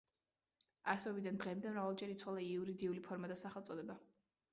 [0.93, 3.99] არსებობიდან დღემდე მრავალჯერ იცვალა იურიდიული ფორმა და სახელწოდება.